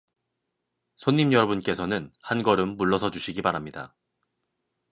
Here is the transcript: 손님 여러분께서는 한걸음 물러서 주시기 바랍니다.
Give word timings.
손님 0.95 1.31
여러분께서는 1.31 2.11
한걸음 2.23 2.75
물러서 2.75 3.11
주시기 3.11 3.43
바랍니다. 3.43 3.95